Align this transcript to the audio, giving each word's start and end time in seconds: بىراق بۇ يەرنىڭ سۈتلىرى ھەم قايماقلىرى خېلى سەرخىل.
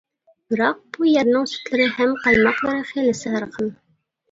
بىراق 0.53 0.79
بۇ 0.97 1.05
يەرنىڭ 1.09 1.45
سۈتلىرى 1.51 1.87
ھەم 1.99 2.17
قايماقلىرى 2.25 2.91
خېلى 2.91 3.17
سەرخىل. 3.23 3.73